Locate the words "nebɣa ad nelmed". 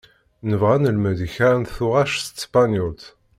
0.49-1.19